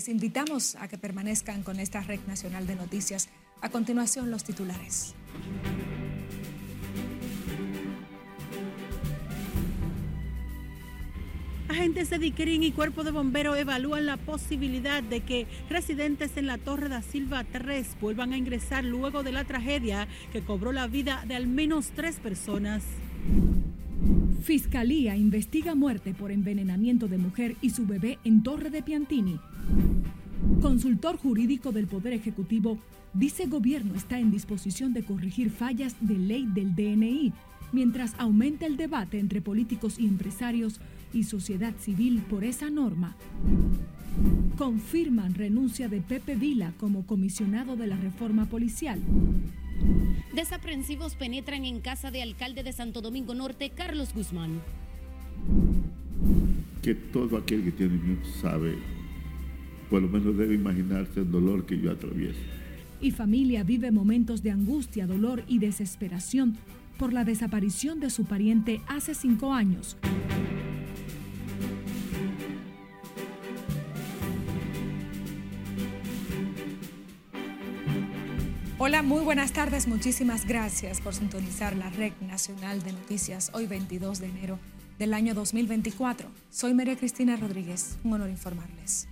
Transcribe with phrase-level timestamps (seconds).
[0.00, 3.28] Les invitamos a que permanezcan con esta red nacional de noticias.
[3.60, 5.14] A continuación, los titulares.
[11.68, 16.56] Agentes de Diquerín y Cuerpo de Bomberos evalúan la posibilidad de que residentes en la
[16.56, 21.26] Torre da Silva 3 vuelvan a ingresar luego de la tragedia que cobró la vida
[21.28, 22.84] de al menos tres personas.
[24.42, 29.38] Fiscalía investiga muerte por envenenamiento de mujer y su bebé en Torre de Piantini.
[30.60, 32.78] Consultor jurídico del Poder Ejecutivo
[33.14, 37.32] dice gobierno está en disposición de corregir fallas de ley del DNI,
[37.72, 40.80] mientras aumenta el debate entre políticos y empresarios
[41.12, 43.16] y sociedad civil por esa norma.
[44.56, 49.00] Confirman renuncia de Pepe Vila como comisionado de la reforma policial.
[50.34, 54.60] Desaprensivos penetran en casa de alcalde de Santo Domingo Norte, Carlos Guzmán.
[56.82, 58.76] Que todo aquel que tiene miedo sabe,
[59.90, 62.38] por lo menos debe imaginarse el dolor que yo atravieso.
[63.00, 66.56] Y familia vive momentos de angustia, dolor y desesperación
[66.96, 69.96] por la desaparición de su pariente hace cinco años.
[78.82, 79.88] Hola, muy buenas tardes.
[79.88, 84.58] Muchísimas gracias por sintonizar la Red Nacional de Noticias hoy 22 de enero
[84.98, 86.28] del año 2024.
[86.48, 87.98] Soy María Cristina Rodríguez.
[88.04, 89.09] Un honor informarles.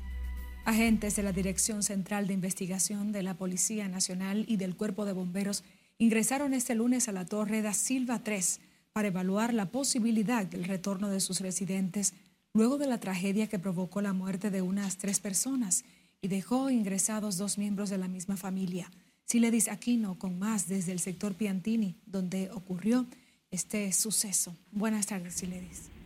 [0.68, 5.14] Agentes de la Dirección Central de Investigación de la Policía Nacional y del Cuerpo de
[5.14, 5.64] Bomberos
[5.96, 8.60] ingresaron este lunes a la Torre da Silva 3
[8.92, 12.12] para evaluar la posibilidad del retorno de sus residentes
[12.52, 15.86] luego de la tragedia que provocó la muerte de unas tres personas
[16.20, 18.90] y dejó ingresados dos miembros de la misma familia.
[19.24, 23.06] Siledis Aquino con más desde el sector Piantini, donde ocurrió
[23.50, 24.54] este suceso.
[24.70, 25.97] Buenas tardes, Siledis.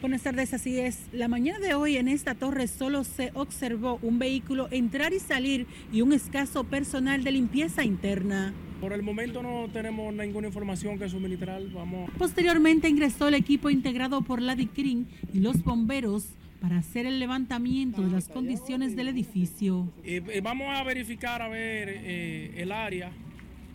[0.00, 1.08] Buenas tardes, así es.
[1.12, 5.66] La mañana de hoy en esta torre solo se observó un vehículo entrar y salir
[5.92, 8.54] y un escaso personal de limpieza interna.
[8.80, 11.60] Por el momento no tenemos ninguna información que suministrar.
[11.74, 12.10] Vamos.
[12.16, 16.28] Posteriormente ingresó el equipo integrado por la DICRIN y los bomberos
[16.62, 19.86] para hacer el levantamiento de las condiciones del edificio.
[20.02, 23.12] Eh, eh, vamos a verificar a ver eh, el área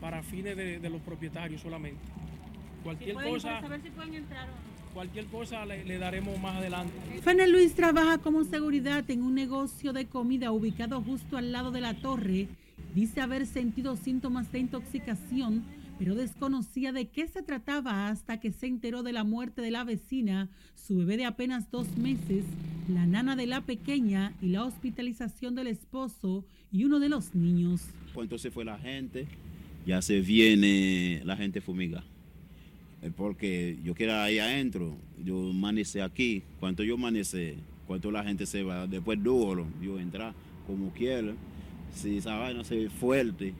[0.01, 2.01] para fines de, los propietarios solamente.
[2.83, 3.61] Cualquier cosa.
[4.95, 6.93] Cualquier cosa le, daremos más adelante.
[7.21, 11.81] Fene Luis trabaja como seguridad en un negocio de comida ubicado justo al lado de
[11.81, 12.47] la torre.
[12.93, 15.65] Dice haber sentido síntomas de intoxicación
[15.97, 19.83] pero desconocía de qué se trataba hasta que se enteró de la muerte de la
[19.83, 22.43] vecina, su bebé de apenas dos meses,
[22.89, 27.87] la nana de la pequeña y la hospitalización del esposo y uno de los niños.
[28.13, 29.27] Pues entonces fue la gente,
[29.85, 32.03] ya se viene la gente fumiga.
[33.11, 37.57] Porque yo quiero ahí adentro, yo amanece aquí, cuando yo amanece,
[37.87, 40.33] cuando la gente se va, después duro, yo entrar
[40.65, 41.33] como quiera,
[41.93, 43.53] si esa vaina se ve fuerte,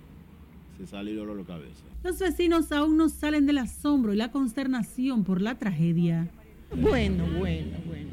[0.77, 1.83] se sale el dolor de cabeza.
[2.03, 6.27] Los vecinos aún no salen del asombro y la consternación por la tragedia.
[6.75, 8.11] Bueno, bueno, bueno,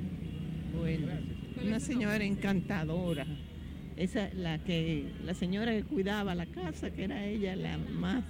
[0.78, 1.06] bueno.
[1.64, 3.26] Una señora encantadora.
[3.96, 8.24] Esa la que la señora que cuidaba la casa, que era ella la más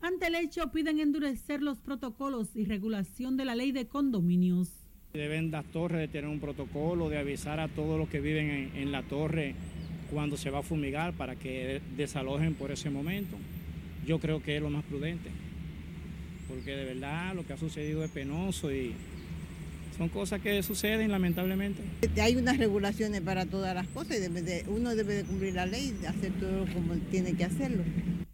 [0.00, 4.68] Ante el hecho piden endurecer los protocolos y regulación de la ley de condominios.
[5.12, 8.76] Deben las torres de tener un protocolo de avisar a todos los que viven en,
[8.76, 9.54] en la torre
[10.12, 13.36] cuando se va a fumigar para que desalojen por ese momento
[14.06, 15.30] yo creo que es lo más prudente,
[16.48, 18.92] porque de verdad lo que ha sucedido es penoso y
[19.96, 21.82] son cosas que suceden lamentablemente.
[22.20, 26.06] Hay unas regulaciones para todas las cosas y uno debe de cumplir la ley, y
[26.06, 27.84] hacer todo como tiene que hacerlo.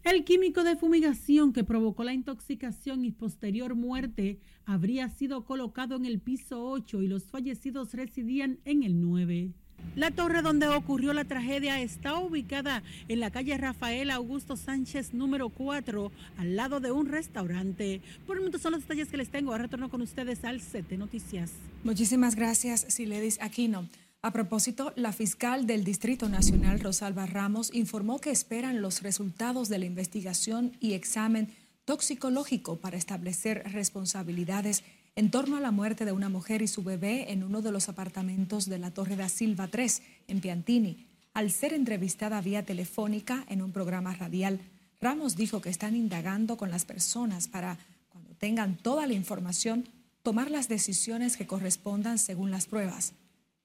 [0.03, 6.05] El químico de fumigación que provocó la intoxicación y posterior muerte habría sido colocado en
[6.05, 9.51] el piso 8 y los fallecidos residían en el 9.
[9.95, 15.49] La torre donde ocurrió la tragedia está ubicada en la calle Rafael Augusto Sánchez número
[15.49, 18.01] 4, al lado de un restaurante.
[18.25, 19.55] Por el momento son los detalles que les tengo.
[19.55, 21.51] Retorno con ustedes al CT Noticias.
[21.83, 23.87] Muchísimas gracias, Siledis Aquino.
[24.23, 29.79] A propósito, la fiscal del Distrito Nacional, Rosalba Ramos, informó que esperan los resultados de
[29.79, 31.49] la investigación y examen
[31.85, 34.83] toxicológico para establecer responsabilidades
[35.15, 37.89] en torno a la muerte de una mujer y su bebé en uno de los
[37.89, 41.07] apartamentos de la Torre da Silva 3, en Piantini.
[41.33, 44.59] Al ser entrevistada vía telefónica en un programa radial,
[45.01, 47.79] Ramos dijo que están indagando con las personas para,
[48.09, 49.87] cuando tengan toda la información,
[50.21, 53.13] tomar las decisiones que correspondan según las pruebas.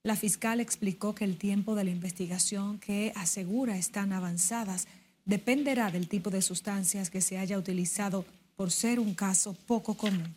[0.07, 4.87] La fiscal explicó que el tiempo de la investigación, que asegura están avanzadas,
[5.25, 8.23] dependerá del tipo de sustancias que se haya utilizado
[8.55, 10.33] por ser un caso poco común.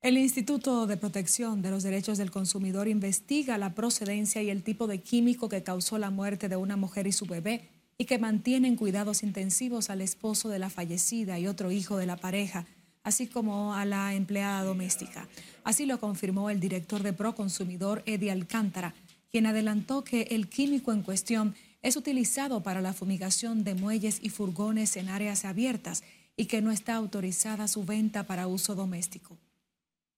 [0.00, 4.86] El Instituto de Protección de los Derechos del Consumidor investiga la procedencia y el tipo
[4.86, 8.76] de químico que causó la muerte de una mujer y su bebé y que mantienen
[8.76, 12.64] cuidados intensivos al esposo de la fallecida y otro hijo de la pareja,
[13.08, 15.28] así como a la empleada doméstica.
[15.64, 18.94] Así lo confirmó el director de Proconsumidor, Eddie Alcántara,
[19.30, 24.28] quien adelantó que el químico en cuestión es utilizado para la fumigación de muelles y
[24.28, 26.02] furgones en áreas abiertas
[26.36, 29.38] y que no está autorizada su venta para uso doméstico.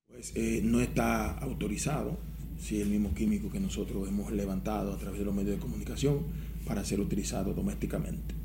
[0.09, 2.19] Pues eh, no está autorizado,
[2.59, 6.27] si el mismo químico que nosotros hemos levantado a través de los medios de comunicación
[6.67, 8.40] para ser utilizado domésticamente.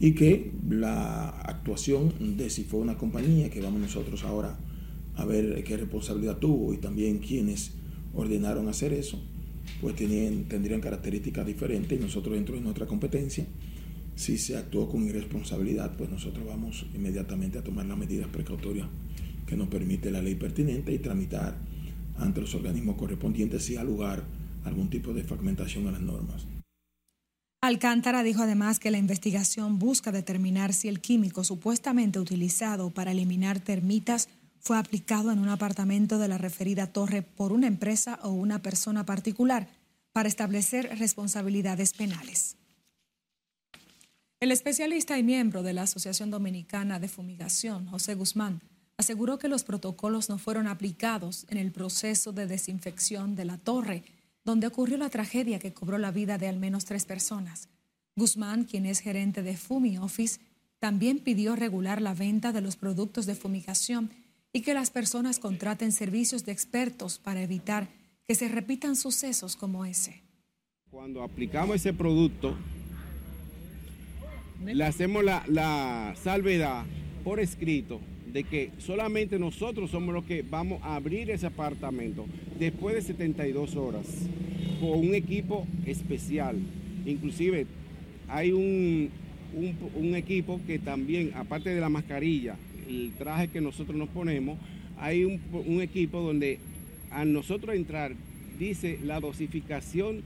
[0.00, 4.58] Y que la actuación de si fue una compañía, que vamos nosotros ahora
[5.16, 7.72] a ver qué responsabilidad tuvo y también quienes
[8.14, 9.20] ordenaron hacer eso,
[9.80, 13.44] pues tenían, tendrían características diferentes y nosotros dentro de nuestra competencia,
[14.14, 18.88] si se actuó con irresponsabilidad, pues nosotros vamos inmediatamente a tomar las medidas precautorias
[19.46, 21.56] que nos permite la ley pertinente y tramitar
[22.18, 24.24] ante los organismos correspondientes si ha lugar
[24.64, 26.57] algún tipo de fragmentación a las normas.
[27.60, 33.58] Alcántara dijo además que la investigación busca determinar si el químico supuestamente utilizado para eliminar
[33.58, 34.28] termitas
[34.60, 39.04] fue aplicado en un apartamento de la referida torre por una empresa o una persona
[39.04, 39.68] particular
[40.12, 42.56] para establecer responsabilidades penales.
[44.40, 48.60] El especialista y miembro de la Asociación Dominicana de Fumigación, José Guzmán,
[48.96, 54.04] aseguró que los protocolos no fueron aplicados en el proceso de desinfección de la torre,
[54.48, 57.68] donde ocurrió la tragedia que cobró la vida de al menos tres personas.
[58.16, 60.40] Guzmán, quien es gerente de Fumi Office,
[60.78, 64.10] también pidió regular la venta de los productos de fumigación
[64.50, 67.88] y que las personas contraten servicios de expertos para evitar
[68.26, 70.22] que se repitan sucesos como ese.
[70.90, 72.56] Cuando aplicamos ese producto,
[74.64, 76.86] le hacemos la, la salvedad
[77.22, 78.00] por escrito
[78.32, 82.26] de que solamente nosotros somos los que vamos a abrir ese apartamento
[82.58, 84.06] después de 72 horas
[84.80, 86.56] con un equipo especial.
[87.06, 87.66] Inclusive
[88.28, 89.10] hay un,
[89.54, 92.56] un, equipo que también, aparte de la mascarilla,
[92.88, 94.58] el traje que nosotros nos ponemos,
[94.98, 96.58] hay un, un equipo donde
[97.10, 98.12] a nosotros entrar
[98.58, 100.22] dice la dosificación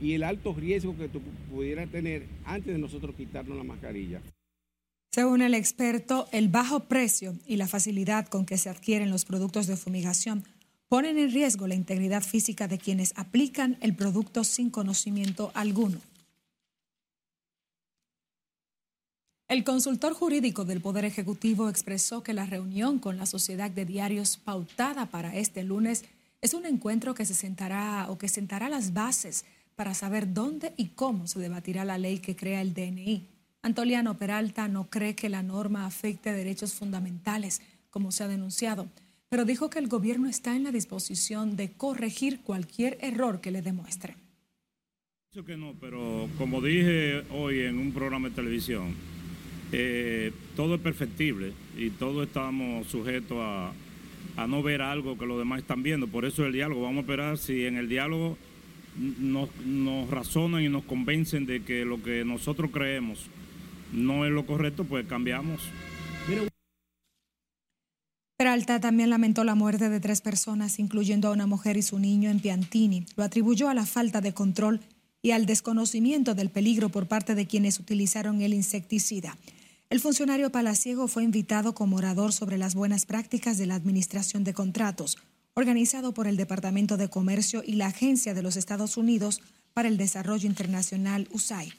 [0.00, 1.20] y el alto riesgo que tú
[1.50, 4.20] pudieras tener antes de nosotros quitarnos la mascarilla.
[5.12, 9.66] Según el experto, el bajo precio y la facilidad con que se adquieren los productos
[9.66, 10.44] de fumigación
[10.88, 15.98] ponen en riesgo la integridad física de quienes aplican el producto sin conocimiento alguno.
[19.48, 24.36] El consultor jurídico del Poder Ejecutivo expresó que la reunión con la Sociedad de Diarios
[24.36, 26.04] pautada para este lunes
[26.40, 30.90] es un encuentro que se sentará o que sentará las bases para saber dónde y
[30.90, 33.29] cómo se debatirá la ley que crea el DNI.
[33.62, 37.60] Antoliano Peralta no cree que la norma afecte derechos fundamentales,
[37.90, 38.88] como se ha denunciado,
[39.28, 43.60] pero dijo que el gobierno está en la disposición de corregir cualquier error que le
[43.60, 44.16] demuestre.
[45.30, 48.94] Dicho que no, pero como dije hoy en un programa de televisión,
[49.72, 53.72] eh, todo es perfectible y todos estamos sujetos a,
[54.48, 56.08] no ver algo que los demás están viendo.
[56.08, 58.38] Por eso el diálogo, vamos a esperar si en el diálogo
[58.96, 63.28] nos razonan y nos convencen de que lo que nosotros creemos
[63.92, 65.62] no es lo correcto, pues cambiamos.
[68.36, 72.30] Peralta también lamentó la muerte de tres personas, incluyendo a una mujer y su niño
[72.30, 73.04] en Piantini.
[73.16, 74.80] Lo atribuyó a la falta de control
[75.20, 79.36] y al desconocimiento del peligro por parte de quienes utilizaron el insecticida.
[79.90, 84.54] El funcionario palaciego fue invitado como orador sobre las buenas prácticas de la Administración de
[84.54, 85.18] Contratos,
[85.54, 89.42] organizado por el Departamento de Comercio y la Agencia de los Estados Unidos
[89.74, 91.72] para el Desarrollo Internacional USAID.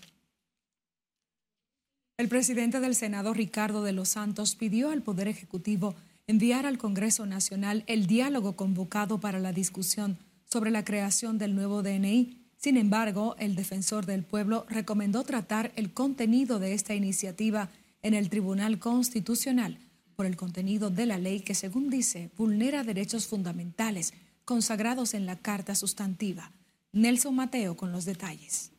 [2.21, 5.95] El presidente del Senado, Ricardo de los Santos, pidió al Poder Ejecutivo
[6.27, 11.81] enviar al Congreso Nacional el diálogo convocado para la discusión sobre la creación del nuevo
[11.81, 12.37] DNI.
[12.57, 17.71] Sin embargo, el defensor del pueblo recomendó tratar el contenido de esta iniciativa
[18.03, 19.79] en el Tribunal Constitucional
[20.15, 24.13] por el contenido de la ley que, según dice, vulnera derechos fundamentales
[24.45, 26.51] consagrados en la Carta Sustantiva.
[26.93, 28.70] Nelson Mateo con los detalles.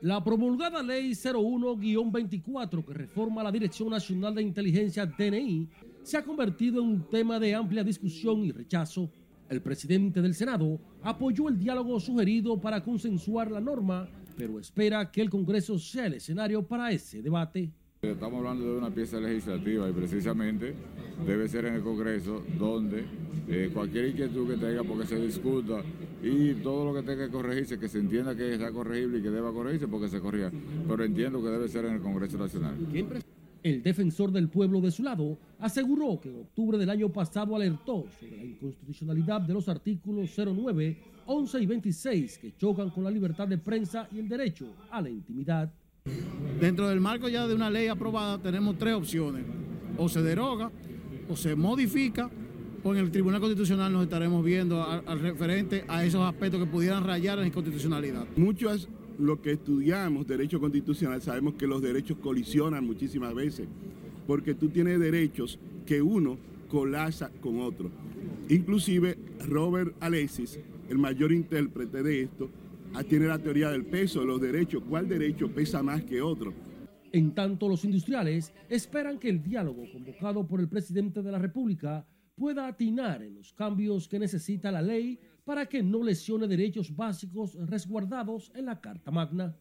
[0.00, 5.68] La promulgada Ley 01-24 que reforma la Dirección Nacional de Inteligencia DNI
[6.04, 9.10] se ha convertido en un tema de amplia discusión y rechazo.
[9.48, 15.20] El presidente del Senado apoyó el diálogo sugerido para consensuar la norma, pero espera que
[15.20, 17.72] el Congreso sea el escenario para ese debate.
[18.00, 20.76] Estamos hablando de una pieza legislativa y precisamente
[21.26, 23.04] debe ser en el Congreso donde
[23.48, 25.82] eh, cualquier inquietud que tenga porque se discuta
[26.22, 29.30] y todo lo que tenga que corregirse, que se entienda que está corregible y que
[29.30, 30.52] deba corregirse porque se corría.
[30.86, 32.74] Pero entiendo que debe ser en el Congreso Nacional.
[33.62, 38.04] El defensor del pueblo de su lado aseguró que en octubre del año pasado alertó
[38.20, 43.48] sobre la inconstitucionalidad de los artículos 09, 11 y 26 que chocan con la libertad
[43.48, 45.72] de prensa y el derecho a la intimidad.
[46.60, 49.44] Dentro del marco ya de una ley aprobada tenemos tres opciones.
[49.96, 50.70] O se deroga,
[51.28, 52.30] o se modifica,
[52.82, 57.04] o en el Tribunal Constitucional nos estaremos viendo al, referente a esos aspectos que pudieran
[57.04, 58.26] rayar en inconstitucionalidad.
[58.36, 63.66] Muchos lo que estudiamos derecho constitucional sabemos que los derechos colisionan muchísimas veces,
[64.26, 67.90] porque tú tienes derechos que uno colasa con otro.
[68.48, 69.18] Inclusive
[69.48, 72.48] Robert Alexis, el mayor intérprete de esto,
[73.08, 74.82] tiene la teoría del peso de los derechos.
[74.88, 76.52] ¿Cuál derecho pesa más que otro?
[77.12, 82.06] En tanto, los industriales esperan que el diálogo convocado por el presidente de la República
[82.38, 87.56] pueda atinar en los cambios que necesita la ley para que no lesione derechos básicos
[87.66, 89.56] resguardados en la Carta Magna.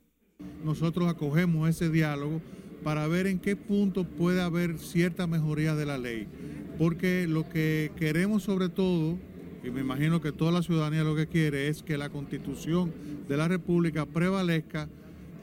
[0.63, 2.39] Nosotros acogemos ese diálogo
[2.83, 6.27] para ver en qué punto puede haber cierta mejoría de la ley,
[6.77, 9.17] porque lo que queremos sobre todo,
[9.63, 12.93] y me imagino que toda la ciudadanía lo que quiere, es que la constitución
[13.27, 14.87] de la República prevalezca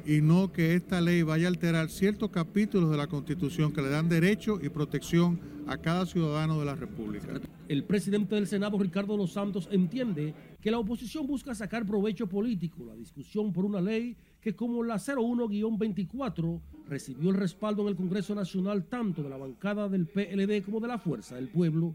[0.07, 3.89] y no que esta ley vaya a alterar ciertos capítulos de la Constitución que le
[3.89, 7.41] dan derecho y protección a cada ciudadano de la República.
[7.69, 12.85] El presidente del Senado, Ricardo Los Santos, entiende que la oposición busca sacar provecho político
[12.85, 18.35] la discusión por una ley que como la 01-24 recibió el respaldo en el Congreso
[18.35, 21.95] Nacional tanto de la bancada del PLD como de la Fuerza del Pueblo.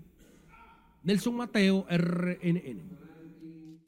[1.03, 3.08] Nelson Mateo, RNN.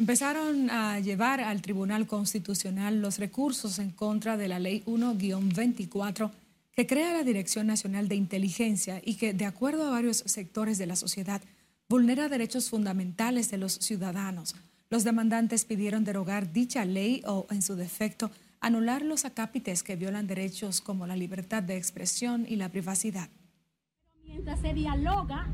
[0.02, 6.32] Empezaron a llevar al Tribunal Constitucional los recursos en contra de la Ley 1-24
[6.72, 10.88] que crea la Dirección Nacional de Inteligencia y que, de acuerdo a varios sectores de
[10.88, 11.40] la sociedad,
[11.88, 14.56] vulnera derechos fundamentales de los ciudadanos.
[14.90, 20.26] Los demandantes pidieron derogar dicha ley o, en su defecto, anular los acápites que violan
[20.26, 23.30] derechos como la libertad de expresión y la privacidad.
[24.26, 25.46] Mientras se dialoga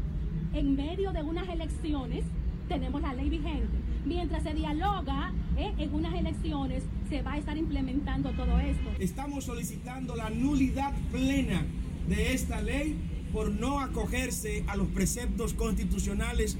[0.54, 2.24] en medio de unas elecciones,
[2.70, 3.87] tenemos la ley vigente.
[4.08, 8.90] Mientras se dialoga eh, en unas elecciones, se va a estar implementando todo esto.
[9.00, 11.66] Estamos solicitando la nulidad plena
[12.08, 12.96] de esta ley
[13.34, 16.58] por no acogerse a los preceptos constitucionales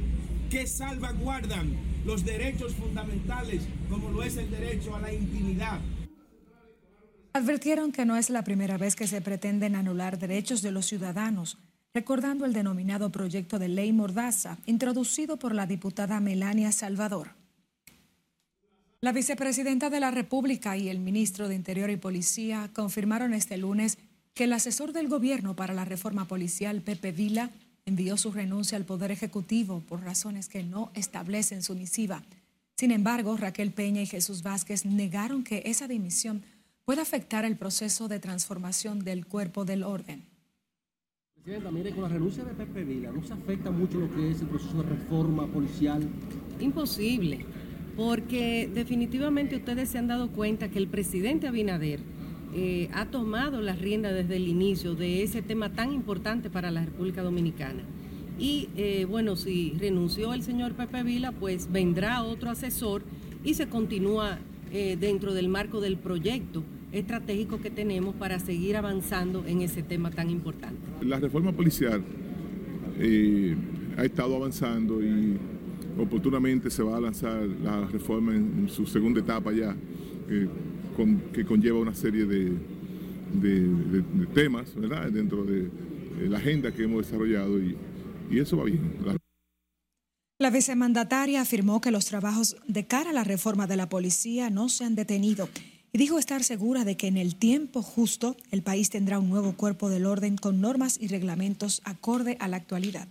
[0.50, 1.74] que salvaguardan
[2.06, 5.80] los derechos fundamentales, como lo es el derecho a la intimidad.
[7.32, 11.58] Advirtieron que no es la primera vez que se pretenden anular derechos de los ciudadanos
[11.98, 17.37] recordando el denominado proyecto de ley Mordaza, introducido por la diputada Melania Salvador.
[19.00, 24.00] La vicepresidenta de la República y el ministro de Interior y Policía confirmaron este lunes
[24.34, 27.52] que el asesor del gobierno para la reforma policial, Pepe Vila,
[27.86, 32.24] envió su renuncia al Poder Ejecutivo por razones que no establecen su misiva.
[32.76, 36.42] Sin embargo, Raquel Peña y Jesús Vázquez negaron que esa dimisión
[36.84, 40.24] pueda afectar el proceso de transformación del cuerpo del orden.
[41.36, 44.42] Presidenta, mire, con la renuncia de Pepe Vila, ¿no se afecta mucho lo que es
[44.42, 46.02] el proceso de reforma policial?
[46.60, 47.46] Imposible,
[47.98, 52.00] porque definitivamente ustedes se han dado cuenta que el presidente Abinader
[52.56, 56.86] eh, ha tomado las riendas desde el inicio de ese tema tan importante para la
[56.86, 57.82] República Dominicana.
[58.40, 63.02] Y eh, bueno, si renunció el señor Pepe Vila, pues vendrá otro asesor
[63.44, 64.38] y se continúa
[64.72, 70.12] eh, dentro del marco del proyecto estratégico que tenemos para seguir avanzando en ese tema
[70.12, 70.78] tan importante.
[71.02, 72.04] La reforma policial
[73.98, 75.38] ha estado avanzando y
[75.98, 79.76] oportunamente se va a lanzar la reforma en su segunda etapa ya,
[81.34, 82.54] que conlleva una serie de,
[84.34, 85.10] temas ¿verdad?
[85.12, 85.70] dentro de
[86.28, 87.76] la agenda que hemos desarrollado y,
[88.30, 88.82] y eso va bien.
[90.40, 94.70] La vicemandataria afirmó que los trabajos de cara a la reforma de la policía no
[94.70, 95.50] se han detenido
[95.94, 99.54] y dijo estar segura de que en el tiempo justo el país tendrá un nuevo
[99.54, 103.08] cuerpo del orden con normas y reglamentos acorde a la actualidad.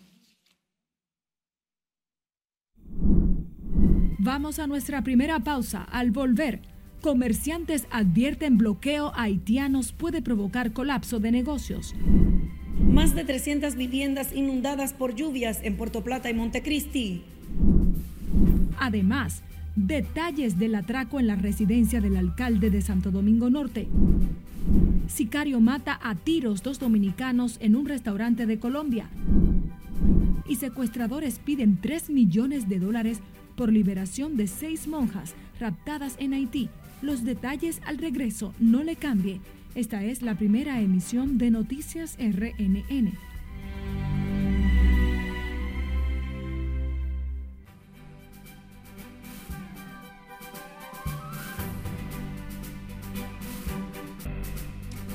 [4.27, 5.85] Vamos a nuestra primera pausa.
[5.85, 6.61] Al volver,
[7.01, 11.95] comerciantes advierten bloqueo a haitianos puede provocar colapso de negocios.
[12.81, 17.23] Más de 300 viviendas inundadas por lluvias en Puerto Plata y Montecristi.
[18.81, 19.45] Además,
[19.77, 23.87] Detalles del atraco en la residencia del alcalde de Santo Domingo Norte.
[25.07, 29.09] Sicario mata a tiros dos dominicanos en un restaurante de Colombia.
[30.49, 33.21] Y secuestradores piden 3 millones de dólares
[33.57, 36.69] por liberación de seis monjas raptadas en Haití.
[37.03, 39.41] Los detalles al regreso, no le cambie.
[39.75, 43.13] Esta es la primera emisión de Noticias RNN.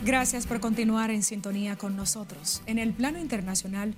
[0.03, 2.63] Gracias por continuar en sintonía con nosotros.
[2.65, 3.93] En el plano internacional,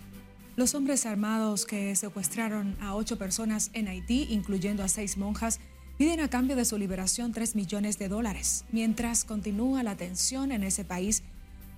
[0.55, 5.59] los hombres armados que secuestraron a ocho personas en Haití, incluyendo a seis monjas,
[5.97, 10.63] piden a cambio de su liberación 3 millones de dólares, mientras continúa la tensión en
[10.63, 11.23] ese país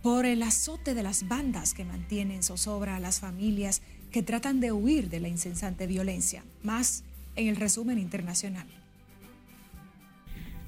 [0.01, 4.71] por el azote de las bandas que mantienen zozobra a las familias que tratan de
[4.71, 6.43] huir de la incesante violencia.
[6.63, 7.03] Más
[7.35, 8.67] en el resumen internacional.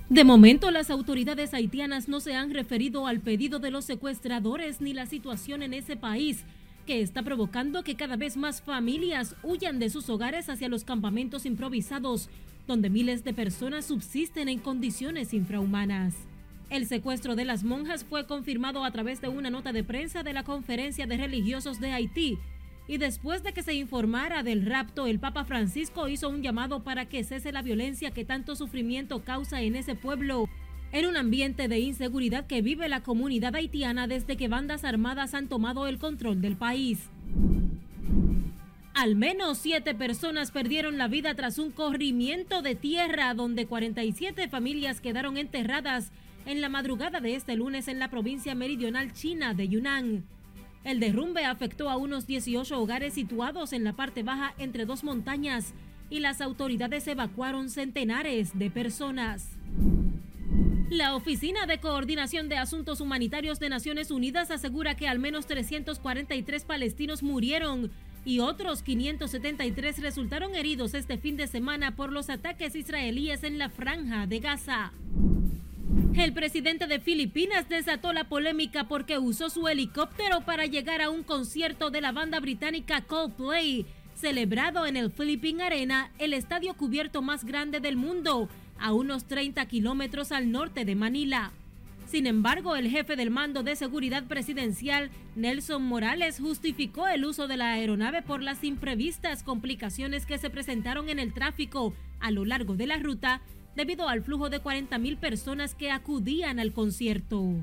[0.10, 4.94] De momento, las autoridades haitianas no se han referido al pedido de los secuestradores ni
[4.94, 6.46] la situación en ese país,
[6.88, 11.46] que está provocando que cada vez más familias huyan de sus hogares hacia los campamentos
[11.46, 12.30] improvisados,
[12.66, 16.16] donde miles de personas subsisten en condiciones infrahumanas.
[16.70, 20.34] El secuestro de las monjas fue confirmado a través de una nota de prensa de
[20.34, 22.40] la Conferencia de Religiosos de Haití,
[22.88, 27.06] y después de que se informara del rapto, el Papa Francisco hizo un llamado para
[27.06, 30.48] que cese la violencia que tanto sufrimiento causa en ese pueblo,
[30.92, 35.48] en un ambiente de inseguridad que vive la comunidad haitiana desde que bandas armadas han
[35.48, 37.10] tomado el control del país.
[38.94, 45.02] Al menos siete personas perdieron la vida tras un corrimiento de tierra donde 47 familias
[45.02, 46.12] quedaron enterradas
[46.48, 50.26] en la madrugada de este lunes en la provincia meridional china de Yunnan.
[50.84, 55.74] El derrumbe afectó a unos 18 hogares situados en la parte baja entre dos montañas
[56.10, 59.50] y las autoridades evacuaron centenares de personas.
[60.90, 66.64] La Oficina de Coordinación de Asuntos Humanitarios de Naciones Unidas asegura que al menos 343
[66.64, 67.92] palestinos murieron
[68.24, 73.70] y otros 573 resultaron heridos este fin de semana por los ataques israelíes en la
[73.70, 74.94] franja de Gaza.
[76.16, 81.24] El presidente de Filipinas desató la polémica porque usó su helicóptero para llegar a un
[81.24, 83.86] concierto de la banda británica Coldplay,
[84.16, 88.50] celebrado en el Philippine Arena, el estadio cubierto más grande del mundo,
[88.80, 91.52] a unos 30 kilómetros al norte de Manila.
[92.08, 97.58] Sin embargo, el jefe del mando de seguridad presidencial, Nelson Morales, justificó el uso de
[97.58, 102.76] la aeronave por las imprevistas complicaciones que se presentaron en el tráfico a lo largo
[102.76, 103.42] de la ruta
[103.76, 107.56] debido al flujo de 40.000 personas que acudían al concierto.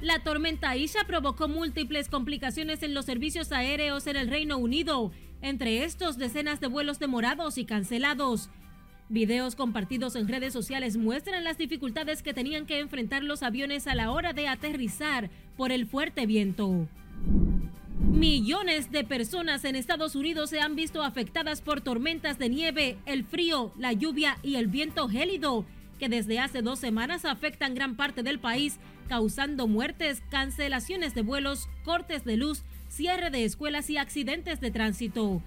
[0.00, 5.10] La tormenta Isha provocó múltiples complicaciones en los servicios aéreos en el Reino Unido,
[5.42, 8.48] entre estos decenas de vuelos demorados y cancelados.
[9.08, 13.94] Videos compartidos en redes sociales muestran las dificultades que tenían que enfrentar los aviones a
[13.94, 16.88] la hora de aterrizar por el fuerte viento.
[18.00, 23.24] Millones de personas en Estados Unidos se han visto afectadas por tormentas de nieve, el
[23.24, 25.64] frío, la lluvia y el viento gélido,
[26.00, 31.68] que desde hace dos semanas afectan gran parte del país, causando muertes, cancelaciones de vuelos,
[31.84, 35.42] cortes de luz, cierre de escuelas y accidentes de tránsito.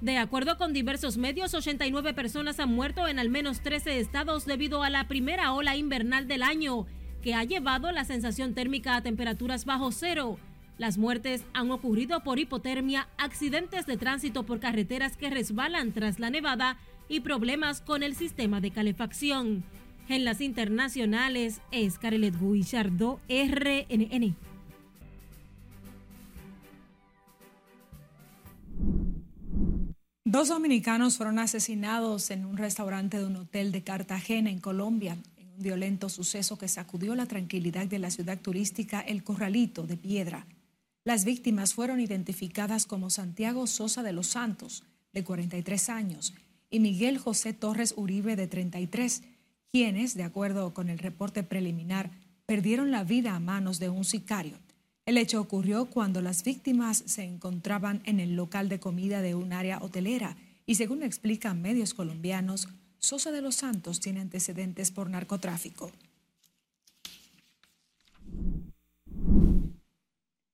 [0.00, 4.82] De acuerdo con diversos medios, 89 personas han muerto en al menos 13 estados debido
[4.82, 6.86] a la primera ola invernal del año,
[7.22, 10.38] que ha llevado la sensación térmica a temperaturas bajo cero.
[10.78, 16.30] Las muertes han ocurrido por hipotermia, accidentes de tránsito por carreteras que resbalan tras la
[16.30, 16.78] nevada
[17.08, 19.62] y problemas con el sistema de calefacción.
[20.08, 24.34] En las internacionales, Scarlett Guillardo, RNN.
[30.24, 35.50] Dos dominicanos fueron asesinados en un restaurante de un hotel de Cartagena, en Colombia, en
[35.50, 40.46] un violento suceso que sacudió la tranquilidad de la ciudad turística El Corralito de Piedra.
[41.02, 46.34] Las víctimas fueron identificadas como Santiago Sosa de los Santos, de 43 años,
[46.70, 49.22] y Miguel José Torres Uribe, de 33,
[49.72, 52.12] quienes, de acuerdo con el reporte preliminar,
[52.46, 54.56] perdieron la vida a manos de un sicario.
[55.04, 59.52] El hecho ocurrió cuando las víctimas se encontraban en el local de comida de un
[59.52, 62.68] área hotelera y según explican medios colombianos,
[63.00, 65.90] Sosa de los Santos tiene antecedentes por narcotráfico.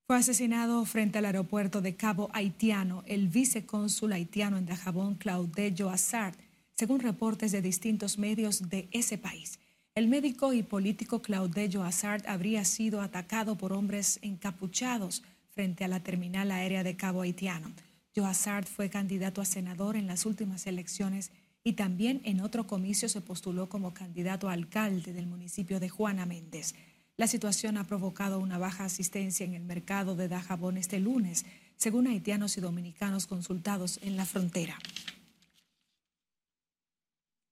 [0.07, 6.35] Fue asesinado frente al aeropuerto de Cabo Haitiano el vicecónsul haitiano en Dajabón, Claude Joassard,
[6.73, 9.59] según reportes de distintos medios de ese país.
[9.99, 15.99] El médico y político Claude Joassard habría sido atacado por hombres encapuchados frente a la
[15.99, 17.73] terminal aérea de Cabo Haitiano.
[18.15, 21.33] Joassard fue candidato a senador en las últimas elecciones
[21.65, 26.27] y también en otro comicio se postuló como candidato a alcalde del municipio de Juana
[26.27, 26.77] Méndez.
[27.17, 32.07] La situación ha provocado una baja asistencia en el mercado de Dajabón este lunes, según
[32.07, 34.79] haitianos y dominicanos consultados en la frontera.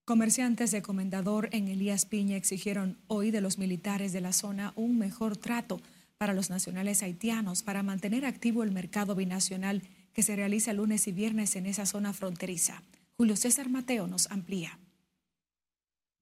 [0.07, 4.97] Comerciantes de Comendador en Elías Piña exigieron hoy de los militares de la zona un
[4.99, 5.81] mejor trato
[6.17, 11.13] para los nacionales haitianos para mantener activo el mercado binacional que se realiza lunes y
[11.13, 12.85] viernes en esa zona fronteriza.
[13.17, 14.79] Julio César Mateo nos amplía.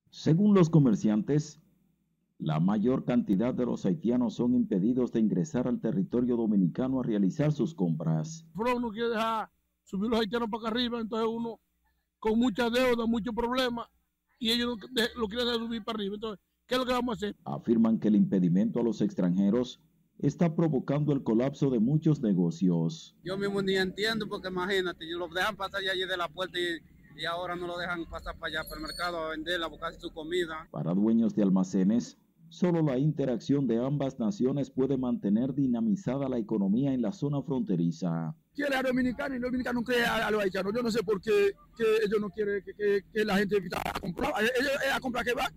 [0.08, 1.60] Según los comerciantes,
[2.38, 7.52] La mayor cantidad de los haitianos son impedidos de ingresar al territorio dominicano a realizar
[7.52, 8.46] sus compras.
[8.54, 9.50] Uno no quiere dejar
[9.84, 11.60] subir los haitianos para acá arriba, entonces uno
[12.24, 13.87] con mucha deuda, muchos problemas,
[14.38, 14.78] y ellos
[15.14, 16.14] lo quieren subir para arriba.
[16.14, 17.37] Entonces, ¿qué es lo que vamos a hacer?
[17.44, 19.78] Afirman que el impedimento a los extranjeros
[20.18, 23.14] está provocando el colapso de muchos negocios.
[23.22, 27.20] Yo mismo ni entiendo porque imagínate, yo lo dejan pasar allí de la puerta y,
[27.20, 29.92] y, ahora no lo dejan pasar para allá, para el mercado a vender, a buscar
[29.92, 30.66] su comida.
[30.70, 32.16] Para dueños de almacenes,
[32.48, 38.34] solo la interacción de ambas naciones puede mantener dinamizada la economía en la zona fronteriza.
[38.54, 40.72] Quiere a dominicano y los dominicanos no quieren a, los haitianos.
[40.72, 43.82] Yo no sé por qué que ellos no quieren que, que, que la gente vaya
[43.84, 44.32] a comprar.
[44.40, 45.50] Ellos a comprar que va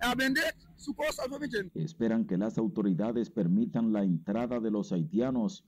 [0.00, 1.22] a vender su cosa.
[1.28, 1.38] ¿no
[1.74, 5.64] Esperan que las autoridades permitan la entrada de los haitianos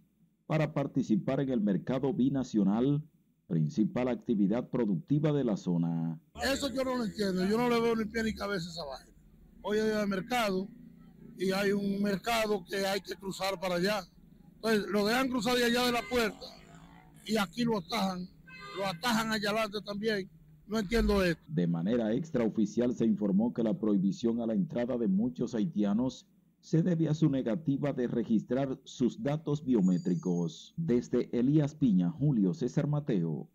[0.46, 3.02] para participar en el mercado binacional,
[3.48, 6.20] principal actividad productiva de la zona.
[6.42, 7.46] Eso yo no lo entiendo.
[7.46, 9.12] Yo no le veo ni pie ni cabeza a esa vaina.
[9.62, 10.68] Hoy hay el mercado
[11.36, 14.06] y hay un mercado que hay que cruzar para allá.
[14.56, 16.55] Entonces lo dejan cruzar de allá de la puerta
[17.26, 18.28] y aquí lo atajan,
[18.76, 20.30] lo atajan allá adelante también.
[20.66, 21.42] No entiendo esto.
[21.46, 26.26] De manera extraoficial se informó que la prohibición a la entrada de muchos haitianos
[26.60, 30.74] se debe a su negativa de registrar sus datos biométricos.
[30.76, 33.48] Desde Elías Piña, Julio César Mateo,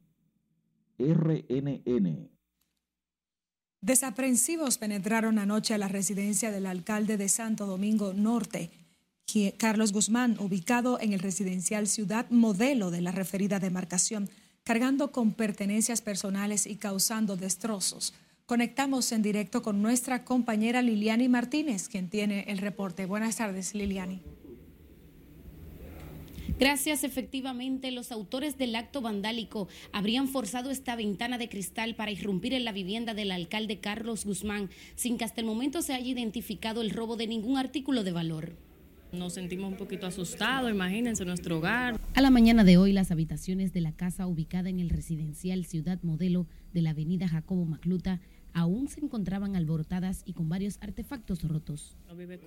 [0.97, 2.29] RNN.
[3.81, 8.71] Desaprensivos penetraron anoche a la residencia del alcalde de Santo Domingo Norte,
[9.57, 14.29] Carlos Guzmán, ubicado en el residencial Ciudad Modelo de la referida demarcación,
[14.63, 18.13] cargando con pertenencias personales y causando destrozos.
[18.45, 23.05] Conectamos en directo con nuestra compañera Liliani Martínez, quien tiene el reporte.
[23.05, 24.21] Buenas tardes, Liliani.
[26.59, 32.53] Gracias, efectivamente, los autores del acto vandálico habrían forzado esta ventana de cristal para irrumpir
[32.53, 36.81] en la vivienda del alcalde Carlos Guzmán, sin que hasta el momento se haya identificado
[36.81, 38.70] el robo de ningún artículo de valor.
[39.11, 41.99] Nos sentimos un poquito asustados, imagínense nuestro hogar.
[42.13, 45.99] A la mañana de hoy, las habitaciones de la casa ubicada en el residencial Ciudad
[46.01, 48.21] Modelo de la avenida Jacobo Macluta
[48.53, 51.97] aún se encontraban alborotadas y con varios artefactos rotos.
[52.17, 52.39] Vive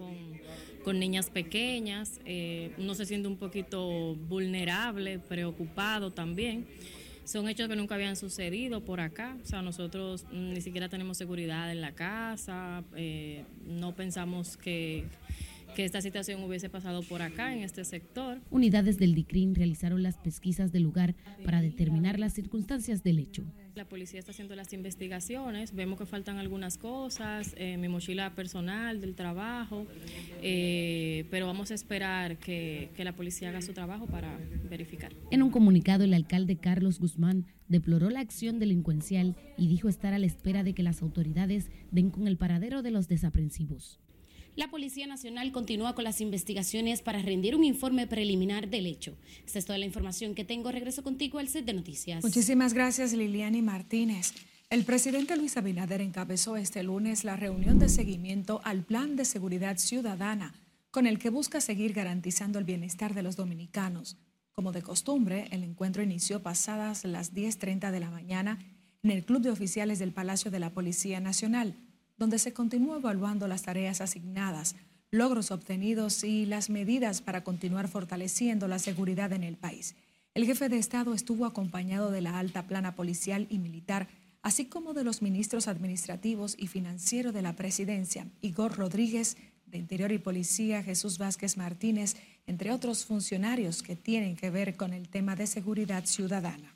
[0.85, 6.67] con, niñas pequeñas, eh, uno se siente un poquito vulnerable, preocupado también.
[7.25, 11.73] Son hechos que nunca habían sucedido por acá, o sea, nosotros ni siquiera tenemos seguridad
[11.73, 15.07] en la casa, eh, no pensamos que
[15.75, 18.41] que esta situación hubiese pasado por acá, en este sector.
[18.51, 23.45] Unidades del DICRIN realizaron las pesquisas del lugar para determinar las circunstancias del hecho.
[23.75, 29.01] La policía está haciendo las investigaciones, vemos que faltan algunas cosas, eh, mi mochila personal
[29.01, 29.85] del trabajo,
[30.43, 34.39] eh, pero vamos a esperar que, que la policía haga su trabajo para
[34.71, 35.13] verificar.
[35.33, 40.21] En un comunicado, el alcalde Carlos Guzmán deploró la acción delincuencial y dijo estar a
[40.21, 43.99] la espera de que las autoridades den con el paradero de los desaprensivos.
[44.57, 49.17] La Policía Nacional continúa con las investigaciones para rendir un informe preliminar del hecho.
[49.45, 50.71] Esta es toda la información que tengo.
[50.71, 52.23] Regreso contigo al set de noticias.
[52.23, 54.33] Muchísimas gracias, Liliani Martínez.
[54.71, 59.77] El presidente Luis Abinader encabezó este lunes la reunión de seguimiento al Plan de Seguridad
[59.79, 60.55] Ciudadana,
[60.93, 64.19] con el que busca seguir garantizando el bienestar de los dominicanos.
[64.53, 68.61] Como de costumbre, el encuentro inició pasadas las 10.30 de la mañana
[69.03, 71.77] en el Club de Oficiales del Palacio de la Policía Nacional
[72.17, 74.77] donde se continúa evaluando las tareas asignadas,
[75.11, 79.95] logros obtenidos y las medidas para continuar fortaleciendo la seguridad en el país.
[80.35, 84.09] El jefe de Estado estuvo acompañado de la alta plana policial y militar,
[84.43, 90.11] así como de los ministros administrativos y financieros de la presidencia, Igor Rodríguez, de Interior
[90.13, 95.37] y Policía, Jesús Vázquez Martínez, entre otros funcionarios que tienen que ver con el tema
[95.37, 96.74] de seguridad ciudadana.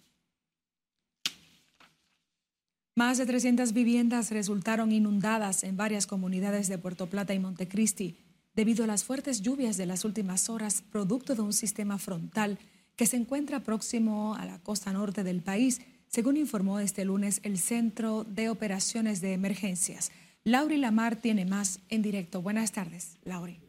[2.98, 8.16] Más de 300 viviendas resultaron inundadas en varias comunidades de Puerto Plata y Montecristi
[8.56, 12.58] debido a las fuertes lluvias de las últimas horas, producto de un sistema frontal
[12.96, 17.58] que se encuentra próximo a la costa norte del país, según informó este lunes el
[17.58, 20.10] Centro de Operaciones de Emergencias.
[20.42, 22.42] Lauri Lamar tiene más en directo.
[22.42, 23.67] Buenas tardes, Lauri.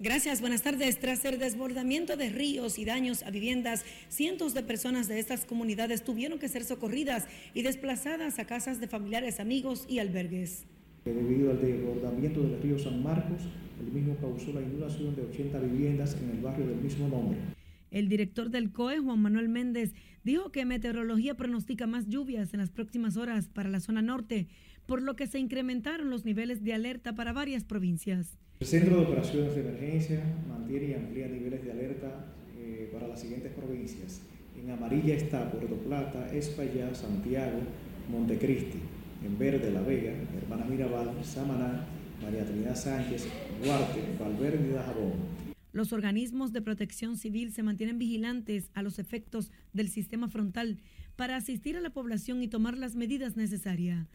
[0.00, 0.98] Gracias, buenas tardes.
[0.98, 6.02] Tras el desbordamiento de ríos y daños a viviendas, cientos de personas de estas comunidades
[6.02, 10.66] tuvieron que ser socorridas y desplazadas a casas de familiares, amigos y albergues.
[11.04, 13.42] Debido al desbordamiento del río San Marcos,
[13.80, 17.38] el mismo causó la inundación de 80 viviendas en el barrio del mismo nombre.
[17.92, 22.70] El director del COE, Juan Manuel Méndez, dijo que meteorología pronostica más lluvias en las
[22.70, 24.48] próximas horas para la zona norte,
[24.86, 28.38] por lo que se incrementaron los niveles de alerta para varias provincias.
[28.60, 32.24] El Centro de Operaciones de Emergencia mantiene y amplía niveles de alerta
[32.56, 34.22] eh, para las siguientes provincias.
[34.56, 37.58] En amarilla está Puerto Plata, Espaillá, Santiago,
[38.10, 38.78] Montecristi.
[39.24, 41.84] En verde La Vega, Hermana Mirabal, Samaná,
[42.22, 43.26] María Trinidad Sánchez,
[43.62, 45.12] Duarte, Valverde y Dajabón.
[45.72, 50.78] Los organismos de protección civil se mantienen vigilantes a los efectos del sistema frontal
[51.16, 54.06] para asistir a la población y tomar las medidas necesarias.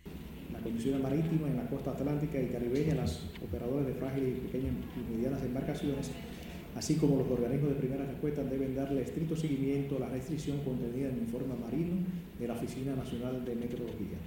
[0.51, 4.73] La condición marítima en la costa atlántica y caribeña, las operadoras de frágiles y pequeñas
[4.97, 6.11] y medianas embarcaciones,
[6.75, 11.09] así como los organismos de primera respuesta deben darle estricto seguimiento a la restricción contenida
[11.09, 11.95] en el informe marino
[12.39, 14.17] de la Oficina Nacional de Meteorología.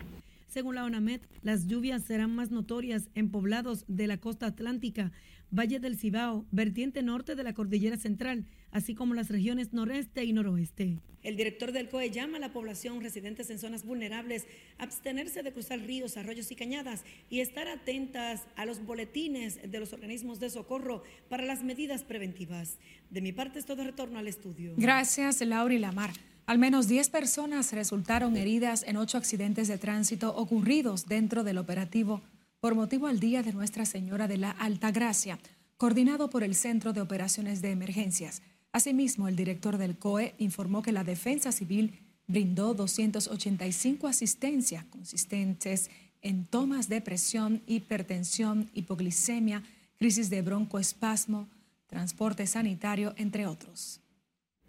[0.52, 5.10] Según la ONAMED, las lluvias serán más notorias en poblados de la costa atlántica,
[5.50, 10.34] Valle del Cibao, vertiente norte de la Cordillera Central, así como las regiones noreste y
[10.34, 10.98] noroeste.
[11.22, 15.52] El director del COE llama a la población residentes en zonas vulnerables a abstenerse de
[15.54, 20.50] cruzar ríos, arroyos y cañadas y estar atentas a los boletines de los organismos de
[20.50, 22.78] socorro para las medidas preventivas.
[23.08, 24.74] De mi parte es todo retorno al estudio.
[24.76, 26.10] Gracias, Laura y Lamar.
[26.46, 32.20] Al menos 10 personas resultaron heridas en ocho accidentes de tránsito ocurridos dentro del operativo
[32.59, 35.38] por motivo al Día de Nuestra Señora de la Altagracia,
[35.76, 38.42] coordinado por el Centro de Operaciones de Emergencias.
[38.72, 45.90] Asimismo, el director del COE informó que la Defensa Civil brindó 285 asistencias consistentes
[46.22, 49.62] en tomas de presión, hipertensión, hipoglicemia,
[49.98, 51.48] crisis de broncoespasmo,
[51.87, 54.01] transporte sanitario, entre otros.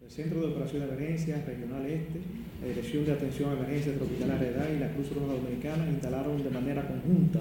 [0.04, 2.20] El Centro de Operación de Emergencias Regional Este,
[2.62, 6.50] la Dirección de Atención a Emergencias Tropical Redal y la Cruz Roja Dominicana instalaron de
[6.50, 7.40] manera conjunta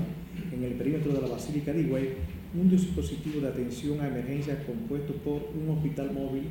[0.52, 2.10] en el perímetro de la Basílica de Higüey
[2.54, 6.44] un dispositivo de atención a emergencias compuesto por un hospital móvil,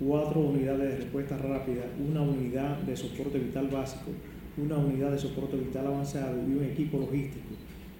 [0.00, 4.10] cuatro unidades de respuesta rápida, una unidad de soporte vital básico,
[4.56, 7.46] una unidad de soporte vital avanzado y un equipo logístico.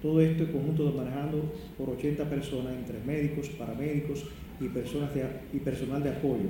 [0.01, 4.25] Todo esto en conjunto manejando por 80 personas, entre médicos, paramédicos
[4.59, 6.49] y personal de apoyo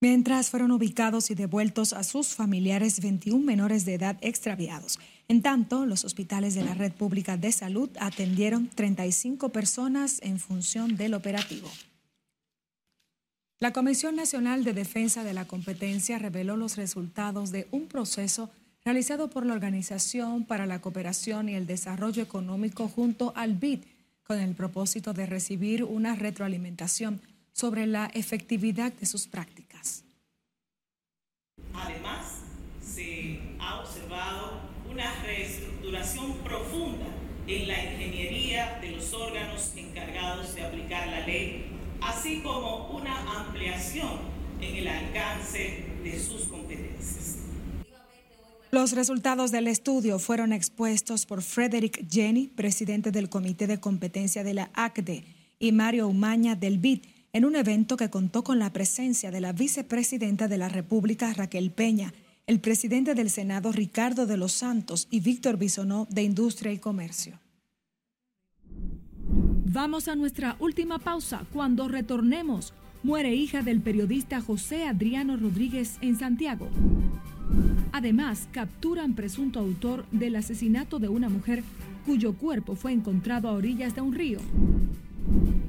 [0.00, 4.98] mientras fueron ubicados y devueltos a sus familiares 21 menores de edad extraviados.
[5.28, 10.96] En tanto, los hospitales de la Red Pública de Salud atendieron 35 personas en función
[10.96, 11.68] del operativo.
[13.58, 18.50] La Comisión Nacional de Defensa de la Competencia reveló los resultados de un proceso
[18.84, 23.80] realizado por la Organización para la Cooperación y el Desarrollo Económico junto al BID,
[24.22, 27.20] con el propósito de recibir una retroalimentación
[27.52, 29.65] sobre la efectividad de sus prácticas.
[31.76, 32.40] Además,
[32.80, 34.60] se ha observado
[34.90, 37.06] una reestructuración profunda
[37.46, 41.66] en la ingeniería de los órganos encargados de aplicar la ley,
[42.00, 44.18] así como una ampliación
[44.60, 47.36] en el alcance de sus competencias.
[48.72, 54.54] Los resultados del estudio fueron expuestos por Frederick Jenny, presidente del Comité de Competencia de
[54.54, 55.24] la ACDE,
[55.58, 57.02] y Mario Umaña del BID,
[57.36, 61.70] en un evento que contó con la presencia de la vicepresidenta de la República, Raquel
[61.70, 62.14] Peña,
[62.46, 67.38] el presidente del Senado, Ricardo de los Santos, y Víctor Bisonó, de Industria y Comercio.
[68.70, 71.44] Vamos a nuestra última pausa.
[71.52, 72.72] Cuando retornemos,
[73.02, 76.70] muere hija del periodista José Adriano Rodríguez en Santiago.
[77.92, 81.62] Además, capturan presunto autor del asesinato de una mujer
[82.06, 84.38] cuyo cuerpo fue encontrado a orillas de un río.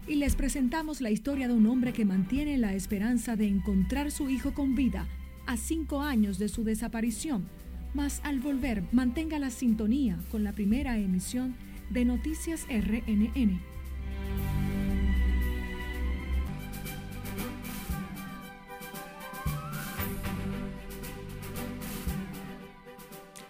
[0.08, 4.30] Y les presentamos la historia de un hombre que mantiene la esperanza de encontrar su
[4.30, 5.06] hijo con vida
[5.46, 7.46] a cinco años de su desaparición.
[7.94, 11.56] Mas al volver, mantenga la sintonía con la primera emisión
[11.90, 13.77] de Noticias RNN.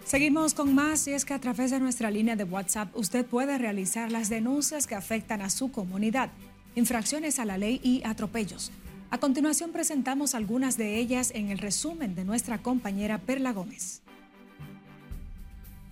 [0.07, 3.57] Seguimos con más y es que a través de nuestra línea de WhatsApp usted puede
[3.57, 6.29] realizar las denuncias que afectan a su comunidad,
[6.75, 8.71] infracciones a la ley y atropellos.
[9.09, 14.01] A continuación presentamos algunas de ellas en el resumen de nuestra compañera Perla Gómez.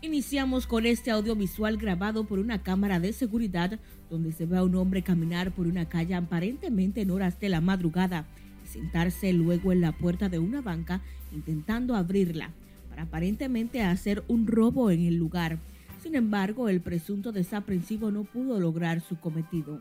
[0.02, 3.78] Iniciamos con este audiovisual grabado por una cámara de seguridad
[4.10, 7.60] donde se ve a un hombre caminar por una calle aparentemente en horas de la
[7.60, 8.26] madrugada
[8.64, 11.02] y sentarse luego en la puerta de una banca
[11.34, 12.54] intentando abrirla
[12.98, 15.60] aparentemente hacer un robo en el lugar.
[16.02, 19.80] Sin embargo, el presunto desaprensivo no pudo lograr su cometido.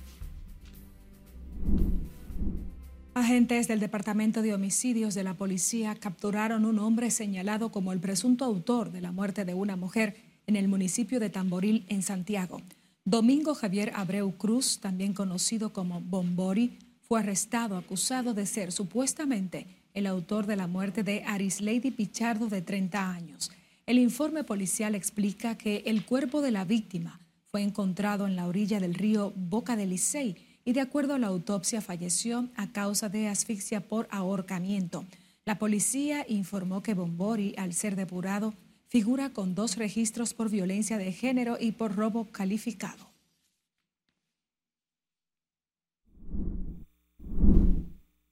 [3.17, 8.43] Agentes del Departamento de Homicidios de la Policía capturaron un hombre señalado como el presunto
[8.43, 12.61] autor de la muerte de una mujer en el municipio de Tamboril, en Santiago.
[13.05, 20.07] Domingo Javier Abreu Cruz, también conocido como Bombori, fue arrestado acusado de ser supuestamente el
[20.07, 21.23] autor de la muerte de
[21.61, 23.49] Lady Pichardo de 30 años.
[23.85, 28.81] El informe policial explica que el cuerpo de la víctima fue encontrado en la orilla
[28.81, 33.27] del río Boca del Licey y de acuerdo a la autopsia falleció a causa de
[33.27, 35.05] asfixia por ahorcamiento.
[35.45, 38.55] La policía informó que Bombori, al ser depurado,
[38.87, 43.13] figura con dos registros por violencia de género y por robo calificado.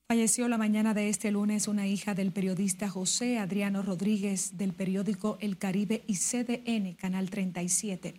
[0.08, 5.38] Falleció la mañana de este lunes una hija del periodista José Adriano Rodríguez del periódico
[5.40, 8.14] El Caribe y CDN, Canal 37.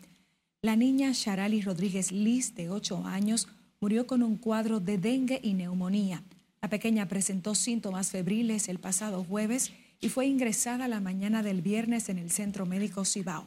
[0.62, 3.48] La niña Sharali Rodríguez Liz, de 8 años,
[3.84, 6.22] murió con un cuadro de dengue y neumonía.
[6.62, 12.08] La pequeña presentó síntomas febriles el pasado jueves y fue ingresada la mañana del viernes
[12.08, 13.46] en el Centro Médico Cibao.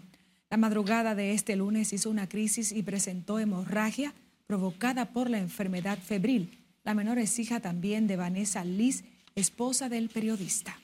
[0.51, 4.13] La madrugada de este lunes hizo una crisis y presentó hemorragia
[4.45, 6.59] provocada por la enfermedad febril.
[6.83, 10.79] La menor es hija también de Vanessa Liz, esposa del periodista.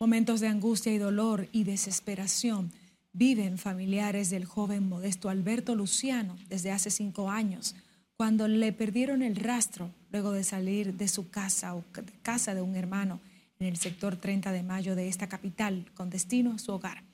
[0.00, 2.72] Momentos de angustia y dolor y desesperación
[3.16, 7.74] viven familiares del joven modesto Alberto Luciano desde hace cinco años,
[8.16, 11.84] cuando le perdieron el rastro luego de salir de su casa o
[12.22, 13.20] casa de un hermano
[13.58, 17.04] en el sector 30 de mayo de esta capital, con destino a su hogar,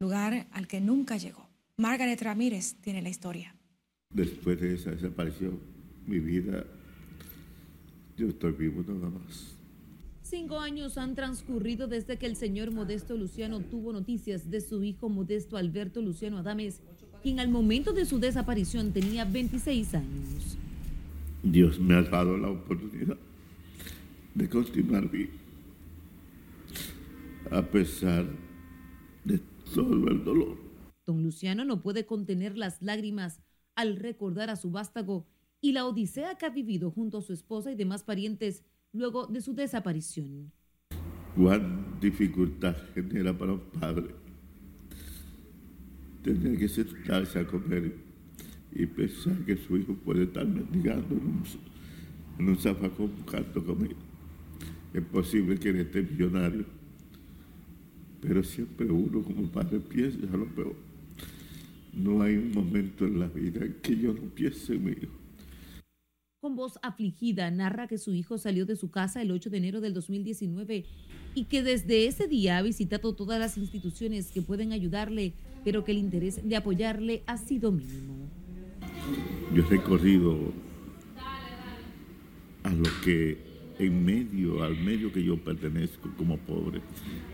[0.00, 1.46] lugar al que nunca llegó.
[1.76, 3.54] Margaret Ramírez tiene la historia.
[4.08, 5.58] Después de esa desaparición,
[6.06, 6.64] mi vida,
[8.16, 9.54] yo estoy vivo nada más.
[10.32, 15.10] Cinco años han transcurrido desde que el señor Modesto Luciano tuvo noticias de su hijo
[15.10, 16.80] Modesto Alberto Luciano Adames,
[17.22, 20.56] quien al momento de su desaparición tenía 26 años.
[21.42, 23.18] Dios me ha dado la oportunidad
[24.34, 25.32] de continuar vivo,
[27.50, 28.24] a pesar
[29.24, 29.38] de
[29.74, 30.56] todo el dolor.
[31.04, 33.42] Don Luciano no puede contener las lágrimas
[33.74, 35.26] al recordar a su vástago
[35.60, 39.40] y la odisea que ha vivido junto a su esposa y demás parientes luego de
[39.40, 40.52] su desaparición.
[41.34, 44.14] ¿Cuán dificultad genera para un padre
[46.22, 47.96] tener que sentarse a comer
[48.72, 51.42] y pensar que su hijo puede estar mendigando en un,
[52.38, 53.96] en un zafacón buscando comida?
[54.92, 56.66] Es posible que él esté millonario,
[58.20, 60.76] pero siempre uno como padre piensa lo peor.
[61.94, 65.21] No hay un momento en la vida en que yo no piense en mi hijo
[66.42, 69.80] con voz afligida, narra que su hijo salió de su casa el 8 de enero
[69.80, 70.84] del 2019
[71.36, 75.92] y que desde ese día ha visitado todas las instituciones que pueden ayudarle, pero que
[75.92, 78.28] el interés de apoyarle ha sido mínimo.
[79.54, 80.36] Yo he recorrido
[82.64, 83.38] a lo que
[83.78, 86.80] en medio, al medio que yo pertenezco como pobre,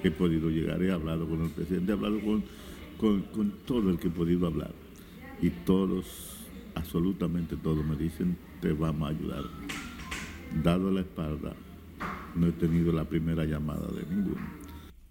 [0.05, 2.45] he podido llegar, he hablado con el presidente, he hablado con,
[2.99, 4.73] con, con todo el que he podido hablar.
[5.41, 6.45] Y todos,
[6.75, 9.45] absolutamente todos, me dicen te vamos a ayudar.
[10.63, 11.55] Dado la espalda,
[12.35, 14.41] no he tenido la primera llamada de ninguno.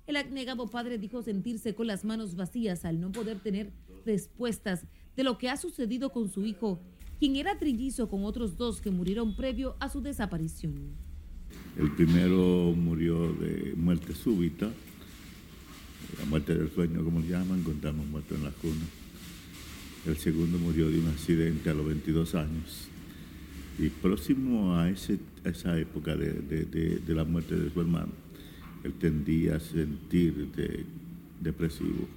[0.07, 3.71] El abnegado padre dijo sentirse con las manos vacías al no poder tener
[4.05, 6.81] respuestas de lo que ha sucedido con su hijo,
[7.19, 10.75] quien era trillizo con otros dos que murieron previo a su desaparición.
[11.77, 14.69] El primero murió de muerte súbita,
[16.19, 18.86] la muerte del sueño, como le llaman, contamos muerto en la cuna.
[20.05, 22.88] El segundo murió de un accidente a los 22 años.
[23.80, 28.12] Y próximo a, ese, esa época de, la muerte de su hermano,
[28.84, 30.50] él tendía a sentir
[31.40, 32.08] depresivo.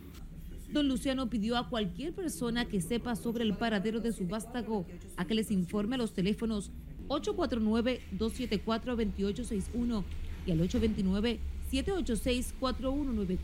[0.72, 4.86] Don Luciano pidió a cualquier persona que sepa sobre el paradero de su vástago
[5.16, 6.70] a que les informe a los teléfonos
[7.08, 10.04] 849-274-2861
[10.46, 13.38] y al 829-786-4194.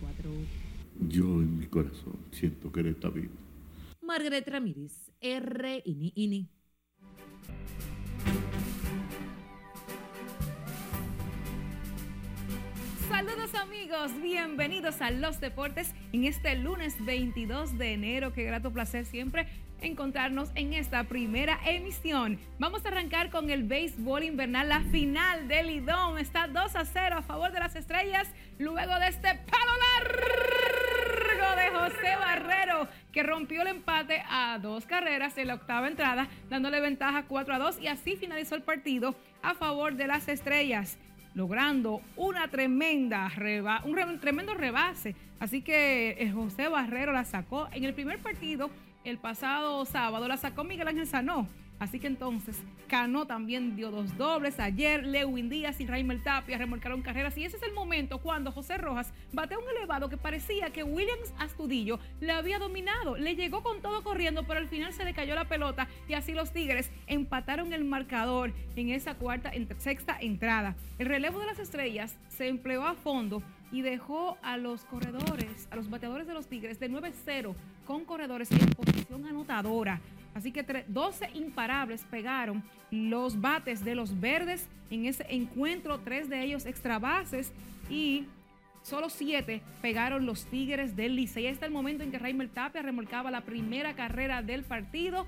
[1.09, 3.35] Yo en mi corazón siento que él está vivo.
[4.01, 6.56] Margaret Ramírez, RNN.
[13.09, 18.33] Saludos amigos, bienvenidos a Los Deportes en este lunes 22 de enero.
[18.33, 19.47] Qué grato placer siempre
[19.81, 22.41] encontrarnos en esta primera emisión.
[22.59, 26.19] Vamos a arrancar con el béisbol invernal, la final del Lidón.
[26.19, 28.29] Está 2 a 0 a favor de las estrellas
[28.59, 35.39] luego de este palo largo de José Barrero que rompió el empate a dos carreras
[35.39, 39.55] en la octava entrada, dándole ventaja 4 a 2 y así finalizó el partido a
[39.55, 40.99] favor de las estrellas
[41.37, 45.15] logrando una tremenda reba un tremendo rebase.
[45.39, 48.71] Así que eh, José Barrero la sacó en el primer partido
[49.05, 51.47] el pasado sábado, la sacó Miguel Ángel Sanó
[51.79, 52.57] Así que entonces,
[52.89, 54.59] Cano también dio dos dobles.
[54.61, 57.37] Ayer, Lewin Díaz y Raimel Tapia remolcaron carreras.
[57.37, 61.35] Y ese es el momento cuando José Rojas bateó un elevado que parecía que Williams
[61.39, 63.17] Astudillo le había dominado.
[63.17, 65.89] Le llegó con todo corriendo, pero al final se le cayó la pelota.
[66.09, 70.77] Y así los Tigres empataron el marcador en esa cuarta, sexta entrada.
[70.99, 75.77] El relevo de las estrellas se empleó a fondo y dejó a los corredores, a
[75.77, 77.55] los bateadores de los Tigres de 9-0
[77.87, 80.01] con corredores en posición anotadora.
[80.37, 86.45] Así que 12 imparables pegaron los bates de los verdes en ese encuentro, tres de
[86.45, 87.53] ellos extra bases
[87.89, 88.27] y
[88.83, 91.47] solo siete pegaron los Tigres del Licey.
[91.47, 95.27] Este es el momento en que Raimel Tapia remolcaba la primera carrera del partido,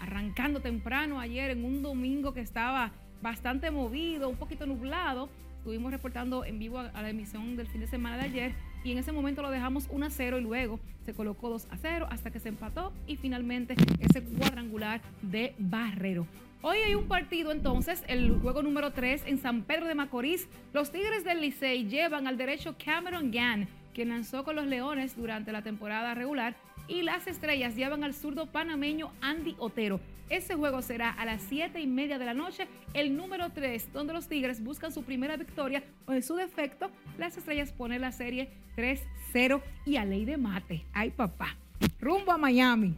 [0.00, 2.90] arrancando temprano ayer en un domingo que estaba
[3.22, 5.28] bastante movido, un poquito nublado.
[5.58, 8.54] Estuvimos reportando en vivo a la emisión del fin de semana de ayer
[8.84, 11.76] y en ese momento lo dejamos 1 a 0 y luego se colocó 2 a
[11.78, 16.26] 0 hasta que se empató y finalmente ese cuadrangular de Barrero.
[16.62, 20.48] Hoy hay un partido entonces, el juego número 3 en San Pedro de Macorís.
[20.72, 25.52] Los Tigres del Licey llevan al derecho Cameron Gann, quien lanzó con los Leones durante
[25.52, 26.54] la temporada regular,
[26.88, 30.00] y las estrellas llevan al zurdo panameño Andy Otero.
[30.30, 34.14] Ese juego será a las 7 y media de la noche, el número 3, donde
[34.14, 38.50] los Tigres buscan su primera victoria o en su defecto, las estrellas ponen la serie
[38.76, 40.86] 3-0 y a ley de mate.
[40.92, 41.56] Ay papá,
[42.00, 42.96] rumbo a Miami.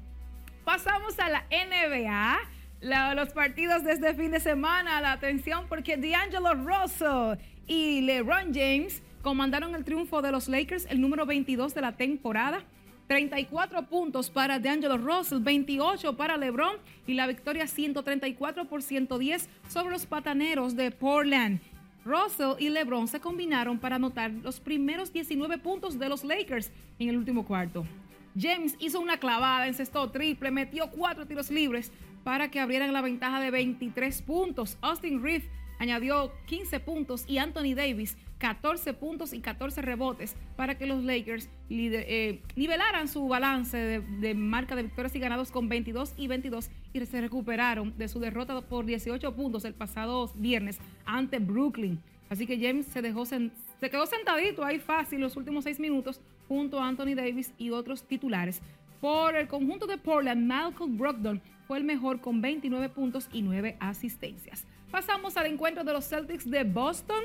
[0.64, 3.14] Pasamos a la NBA.
[3.14, 9.02] los partidos de este fin de semana, la atención porque D'Angelo Russell y LeBron James
[9.22, 12.62] comandaron el triunfo de los Lakers, el número 22 de la temporada.
[13.06, 16.76] 34 puntos para DeAngelo Russell, 28 para LeBron
[17.06, 21.60] y la victoria 134 por 110 sobre los pataneros de Portland.
[22.04, 27.08] Russell y LeBron se combinaron para anotar los primeros 19 puntos de los Lakers en
[27.08, 27.84] el último cuarto.
[28.38, 31.90] James hizo una clavada, encestó triple, metió cuatro tiros libres
[32.22, 34.78] para que abrieran la ventaja de 23 puntos.
[34.82, 35.48] Austin Reeves
[35.78, 41.48] añadió 15 puntos y Anthony Davis 14 puntos y 14 rebotes para que los Lakers
[41.70, 47.06] eh, nivelaran su balance de, marca de victorias y ganados con 22 y 22 y
[47.06, 52.00] se recuperaron de su derrota por 18 puntos el pasado viernes ante Brooklyn.
[52.28, 53.50] Así que James se dejó se
[53.90, 58.60] quedó sentadito ahí fácil los últimos seis minutos junto a Anthony Davis y otros titulares.
[59.00, 63.76] Por el conjunto de Portland, Malcolm Brogdon fue el mejor con 29 puntos y 9
[63.80, 64.64] asistencias.
[64.90, 67.24] Pasamos al encuentro de los Celtics de Boston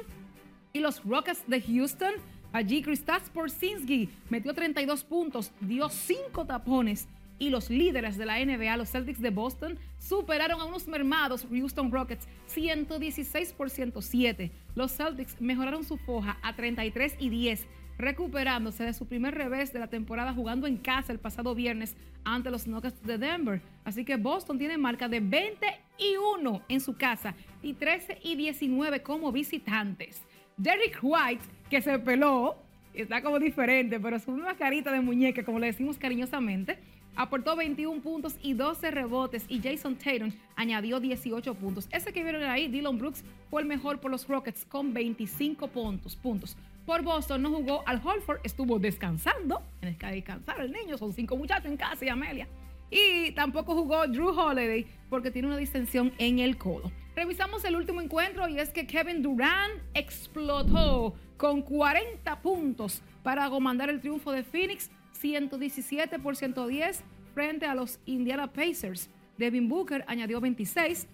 [0.74, 2.13] y los Rockets de Houston.
[2.53, 7.07] Allí Kristaps Porzingis metió 32 puntos, dio 5 tapones
[7.41, 11.91] y los líderes de la NBA, los Celtics de Boston, superaron a unos mermados Houston
[11.91, 14.51] Rockets 116 por 107.
[14.76, 17.65] Los Celtics mejoraron su foja a 33 y 10,
[17.97, 21.95] recuperándose de su primer revés de la temporada jugando en casa el pasado viernes
[22.26, 23.59] ante los Nuggets de Denver.
[23.86, 25.65] Así que Boston tiene marca de 20
[25.97, 30.22] y 1 en su casa y 13 y 19 como visitantes.
[30.62, 32.55] Derrick White, que se peló,
[32.93, 36.78] está como diferente, pero es una carita de muñeca, como le decimos cariñosamente,
[37.16, 41.89] aportó 21 puntos y 12 rebotes y Jason Tatum añadió 18 puntos.
[41.91, 46.16] Ese que vieron ahí, Dylan Brooks, fue el mejor por los Rockets con 25 puntos.
[46.16, 46.55] puntos.
[46.86, 49.64] Por Boston no jugó al Holford, estuvo descansando.
[49.80, 52.47] Tienes que descansar el niño, son cinco muchachos en casa y Amelia.
[52.91, 56.91] Y tampoco jugó Drew Holiday porque tiene una distensión en el codo.
[57.16, 63.89] Revisamos el último encuentro y es que Kevin Durant explotó con 40 puntos para comandar
[63.89, 67.03] el triunfo de Phoenix 117 por 110
[67.34, 69.09] frente a los Indiana Pacers.
[69.38, 71.05] Devin Booker añadió 26,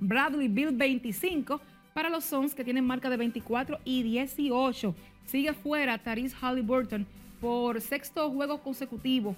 [0.00, 1.60] Bradley Bill 25
[1.92, 4.94] para los Suns que tienen marca de 24 y 18.
[5.26, 7.06] Sigue fuera Taris Halliburton
[7.40, 9.36] por sexto juego consecutivo.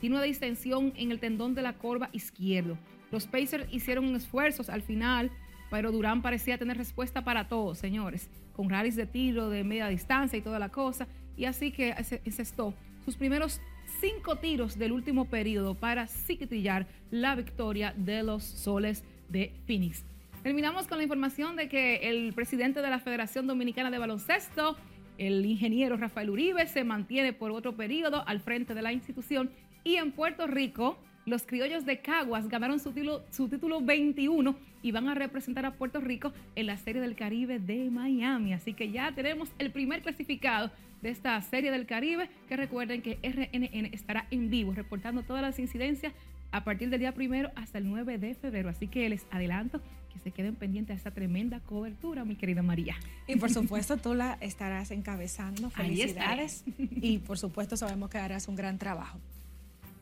[0.00, 2.76] Tiene una distensión en el tendón de la corva izquierdo.
[3.10, 5.30] Los Pacers hicieron esfuerzos al final,
[5.70, 10.38] pero Durán parecía tener respuesta para todo, señores, con rallies de tiro de media distancia
[10.38, 11.06] y toda la cosa,
[11.36, 11.94] y así que
[12.24, 13.60] encestó sus primeros
[14.00, 16.06] cinco tiros del último periodo para
[16.48, 20.04] trillar la victoria de los soles de Phoenix.
[20.42, 24.76] Terminamos con la información de que el presidente de la Federación Dominicana de Baloncesto,
[25.18, 29.50] El ingeniero Rafael Uribe se mantiene por otro periodo al frente de la institución
[29.84, 34.92] y en Puerto Rico los criollos de Caguas ganaron su título, su título 21 y
[34.92, 38.52] van a representar a Puerto Rico en la Serie del Caribe de Miami.
[38.52, 40.70] Así que ya tenemos el primer clasificado
[41.02, 45.58] de esta Serie del Caribe, que recuerden que RNN estará en vivo reportando todas las
[45.58, 46.12] incidencias
[46.52, 48.68] a partir del día primero hasta el 9 de febrero.
[48.68, 49.80] Así que les adelanto
[50.12, 52.96] que se queden pendientes de esta tremenda cobertura, mi querida María.
[53.26, 55.70] Y por supuesto, tú la estarás encabezando.
[55.70, 56.64] Felicidades.
[56.76, 59.18] Y por supuesto, sabemos que harás un gran trabajo.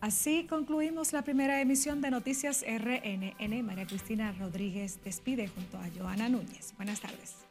[0.00, 3.62] Así concluimos la primera emisión de Noticias RNN.
[3.64, 6.72] María Cristina Rodríguez despide junto a Joana Núñez.
[6.76, 7.47] Buenas tardes.